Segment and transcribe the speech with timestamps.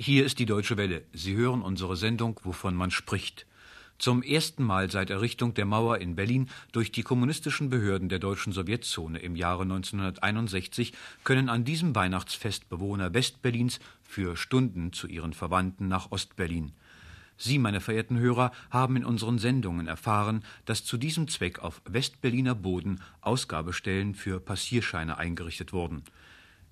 [0.00, 1.02] Hier ist die Deutsche Welle.
[1.12, 3.46] Sie hören unsere Sendung, wovon man spricht.
[3.98, 8.52] Zum ersten Mal seit Errichtung der Mauer in Berlin durch die kommunistischen Behörden der deutschen
[8.52, 10.92] Sowjetzone im Jahre 1961
[11.24, 16.70] können an diesem Weihnachtsfest Bewohner Westberlins für Stunden zu ihren Verwandten nach Ostberlin.
[17.36, 22.54] Sie, meine verehrten Hörer, haben in unseren Sendungen erfahren, dass zu diesem Zweck auf Westberliner
[22.54, 26.04] Boden Ausgabestellen für Passierscheine eingerichtet wurden.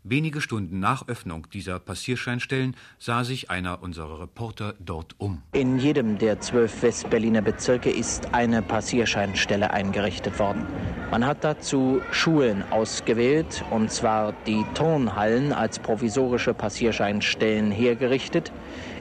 [0.08, 5.42] Wenige Stunden nach Öffnung dieser Passierscheinstellen sah sich einer unserer Reporter dort um.
[5.52, 10.64] In jedem der zwölf Westberliner Bezirke ist eine Passierscheinstelle eingerichtet worden.
[11.10, 18.52] Man hat dazu Schulen ausgewählt, und zwar die Turnhallen als provisorische Passierscheinstellen hergerichtet.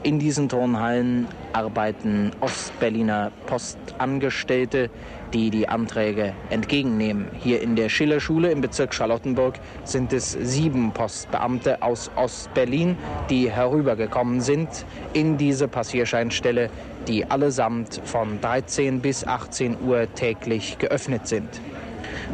[0.02, 4.90] In diesen Turnhallen arbeiten Ostberliner Postangestellte,
[5.34, 7.28] die die Anträge entgegennehmen.
[7.40, 9.56] Hier in der Schillerschule im Bezirk Charlottenburg
[9.86, 12.98] sind es sieben Postbeamte aus Ostberlin,
[13.30, 16.70] die herübergekommen sind in diese Passierscheinstelle,
[17.08, 21.50] die allesamt von 13 bis 18 Uhr täglich geöffnet sind.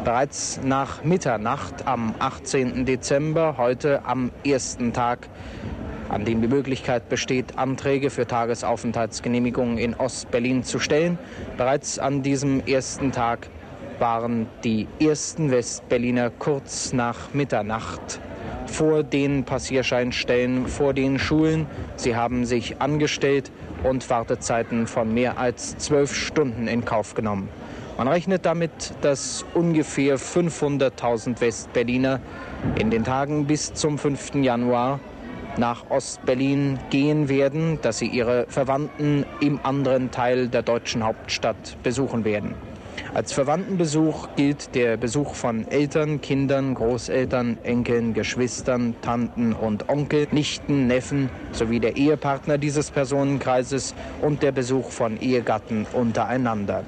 [0.04, 2.86] Bereits nach Mitternacht am 18.
[2.86, 5.28] Dezember, heute am ersten Tag
[6.12, 11.18] an dem die Möglichkeit besteht, Anträge für Tagesaufenthaltsgenehmigungen in Ostberlin zu stellen.
[11.56, 13.48] Bereits an diesem ersten Tag
[13.98, 18.20] waren die ersten Westberliner kurz nach Mitternacht
[18.66, 21.66] vor den Passierscheinstellen, vor den Schulen.
[21.96, 23.50] Sie haben sich angestellt
[23.82, 27.48] und Wartezeiten von mehr als zwölf Stunden in Kauf genommen.
[27.98, 32.20] Man rechnet damit, dass ungefähr 500.000 Westberliner
[32.78, 34.36] in den Tagen bis zum 5.
[34.36, 35.00] Januar
[35.58, 42.24] nach Ostberlin gehen werden, dass sie ihre Verwandten im anderen Teil der deutschen Hauptstadt besuchen
[42.24, 42.54] werden.
[43.14, 50.86] Als Verwandtenbesuch gilt der Besuch von Eltern, Kindern, Großeltern, Enkeln, Geschwistern, Tanten und Onkel, Nichten,
[50.86, 56.84] Neffen sowie der Ehepartner dieses Personenkreises und der Besuch von Ehegatten untereinander.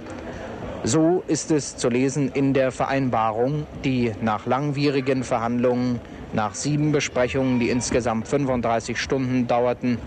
[0.83, 6.01] So ist es zu lesen in der Vereinbarung, die nach langwierigen Verhandlungen
[6.35, 9.99] nach sieben Besprechungen, die insgesamt 35 Stunden dauerten,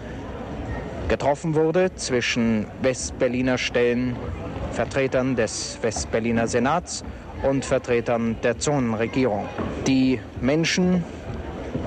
[1.07, 4.15] getroffen wurde zwischen Westberliner Stellen,
[4.71, 7.03] Vertretern des Westberliner Senats
[7.43, 9.45] und Vertretern der Zonenregierung.
[9.87, 11.03] Die Menschen,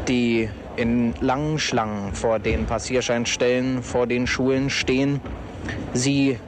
[0.09, 5.21] die in langen Schlangen vor den Passierscheinstellen, vor den Schulen stehen,
[5.93, 6.39] sie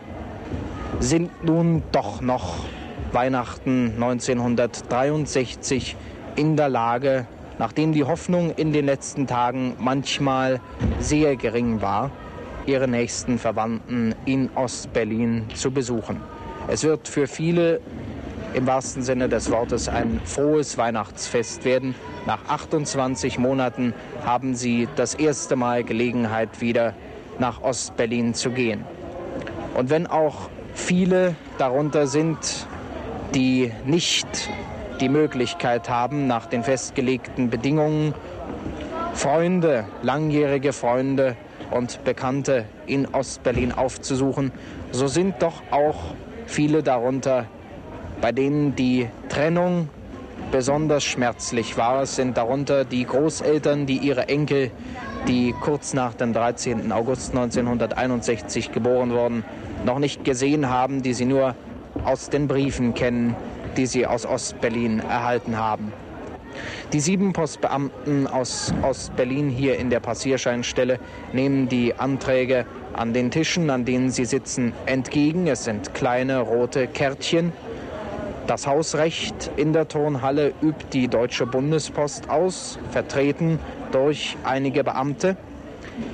[0.99, 2.65] sind nun doch noch
[3.13, 5.97] Weihnachten 1963
[6.37, 7.27] in der Lage,
[7.63, 10.61] nachdem die Hoffnung in den letzten Tagen manchmal
[10.99, 12.11] sehr gering war,
[12.67, 16.21] ihre nächsten Verwandten in Ostberlin zu besuchen.
[16.67, 17.81] Es wird für viele
[18.55, 21.95] im wahrsten Sinne des Wortes ein frohes Weihnachtsfest werden.
[22.27, 23.95] Nach 28 Monaten
[24.27, 26.95] haben sie das erste Mal Gelegenheit, wieder
[27.39, 28.85] nach Ostberlin zu gehen.
[29.77, 32.67] Und wenn auch viele darunter sind,
[33.37, 34.51] die nicht
[35.01, 38.15] die Möglichkeit haben, nach den festgelegten Bedingungen
[39.15, 41.37] Freunde, langjährige Freunde
[41.71, 44.53] und Bekannte in Ostberlin aufzusuchen,
[44.91, 46.15] so sind doch auch
[46.47, 47.47] viele darunter,
[48.21, 49.89] bei denen die Trennung
[50.51, 52.03] besonders schmerzlich war.
[52.03, 54.71] Es sind darunter die Großeltern, die ihre Enkel,
[55.29, 56.93] die kurz nach dem 13.
[56.93, 59.45] August 1961 geboren wurden,
[59.85, 61.55] noch nicht gesehen haben, die sie nur
[62.05, 63.37] aus den Briefen kennen,
[63.77, 65.93] die sie aus Ostberlin erhalten haben.
[66.93, 70.99] Die sieben Postbeamten aus Ostberlin hier in der Passierscheinstelle
[71.33, 75.47] nehmen die Anträge an den Tischen, an denen sie sitzen, entgegen.
[75.47, 77.53] Es sind kleine rote Kärtchen.
[78.47, 83.59] Das Hausrecht in der Turnhalle übt die Deutsche Bundespost aus, vertreten
[83.93, 85.37] durch einige Beamte.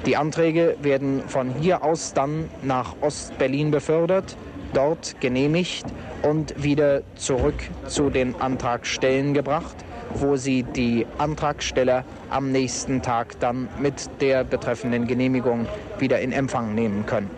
[0.06, 4.36] Die Anträge werden von hier aus dann nach Ostberlin befördert
[4.72, 5.86] dort genehmigt
[6.22, 7.54] und wieder zurück
[7.86, 9.76] zu den Antragstellen gebracht,
[10.14, 15.66] wo sie die Antragsteller am nächsten Tag dann mit der betreffenden Genehmigung
[15.98, 17.30] wieder in Empfang nehmen können.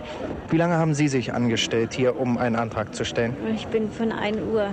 [0.51, 3.37] Wie lange haben Sie sich angestellt hier, um einen Antrag zu stellen?
[3.55, 4.69] Ich bin von 1 Uhr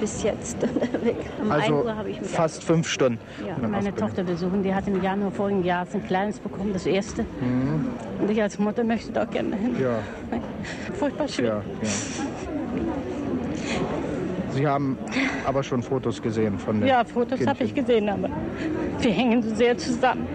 [0.00, 0.62] bis jetzt
[1.04, 1.16] weg.
[1.40, 1.84] Um also
[2.22, 3.20] fast fünf Stunden.
[3.46, 4.62] Ja, meine Tochter besuchen.
[4.62, 7.22] Die hat im Januar vorigen Jahres ein kleines bekommen, das erste.
[7.22, 7.88] Mhm.
[8.20, 9.76] Und ich als Mutter möchte da gerne hin.
[9.80, 9.98] Ja.
[10.94, 11.46] Furchtbar schön.
[11.46, 12.59] Ja, ja.
[14.52, 14.98] Sie haben
[15.46, 18.28] aber schon Fotos gesehen von den Ja, Fotos habe ich gesehen, aber
[18.98, 20.26] wir hängen so sehr zusammen.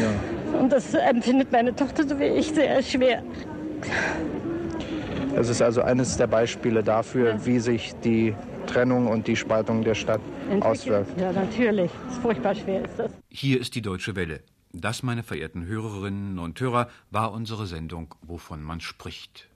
[0.00, 0.58] Ja.
[0.58, 3.22] Und das empfindet meine Tochter so wie ich sehr schwer.
[5.34, 7.46] Das ist also eines der Beispiele dafür, ja.
[7.46, 8.34] wie sich die
[8.66, 10.20] Trennung und die Spaltung der Stadt
[10.60, 11.18] auswirkt.
[11.18, 11.90] Ja, natürlich.
[12.22, 13.10] Furchtbar schwer ist das.
[13.28, 14.40] Hier ist die Deutsche Welle.
[14.72, 19.48] Das, meine verehrten Hörerinnen und Hörer, war unsere Sendung Wovon man spricht.